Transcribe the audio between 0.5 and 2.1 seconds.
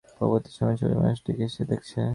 সময়ে ছবির মানুষটিকেই সে দেখেছে।